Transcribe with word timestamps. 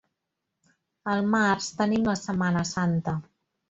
Al 1.13 1.23
març 1.35 1.69
tenim 1.83 2.11
la 2.11 2.19
Setmana 2.25 2.69
Santa. 2.75 3.21